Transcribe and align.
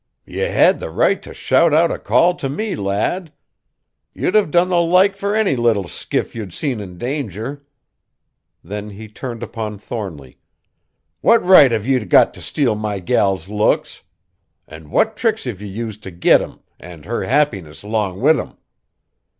"Ye 0.25 0.39
had 0.39 0.79
the 0.79 0.89
right 0.89 1.21
t' 1.21 1.31
shout 1.31 1.75
out 1.75 1.91
a 1.91 1.99
call 1.99 2.33
t' 2.33 2.47
me, 2.47 2.75
lad. 2.75 3.31
You'd 4.15 4.33
have 4.33 4.49
done 4.49 4.69
the 4.69 4.81
like 4.81 5.15
fur 5.15 5.35
any 5.35 5.55
little 5.55 5.87
skiff 5.87 6.33
you'd 6.33 6.55
seen 6.55 6.79
in 6.81 6.97
danger." 6.97 7.67
Then 8.63 8.89
he 8.89 9.07
turned 9.07 9.43
upon 9.43 9.77
Thornly. 9.77 10.39
"What 11.21 11.45
right 11.45 11.71
hev 11.71 11.85
ye 11.85 11.99
got 12.03 12.33
t' 12.33 12.41
steal 12.41 12.73
my 12.73 12.97
gal's 12.97 13.47
looks? 13.47 14.01
An' 14.67 14.89
what 14.89 15.15
tricks 15.15 15.43
hev 15.43 15.61
ye 15.61 15.67
used 15.67 16.01
t' 16.01 16.09
git 16.09 16.41
'em, 16.41 16.61
an' 16.79 17.03
her 17.03 17.25
happiness 17.25 17.83
'long 17.83 18.21
with 18.21 18.39
'em?" 18.39 18.57